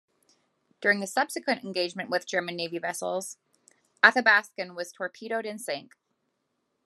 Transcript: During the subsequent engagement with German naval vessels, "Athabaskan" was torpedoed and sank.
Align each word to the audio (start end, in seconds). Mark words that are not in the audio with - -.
During 0.81 0.99
the 0.99 1.05
subsequent 1.05 1.63
engagement 1.63 2.09
with 2.09 2.25
German 2.25 2.55
naval 2.55 2.79
vessels, 2.79 3.37
"Athabaskan" 4.03 4.73
was 4.75 4.91
torpedoed 4.91 5.45
and 5.45 5.61
sank. 5.61 5.93